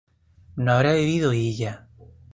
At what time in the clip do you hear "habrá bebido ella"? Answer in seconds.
0.73-1.87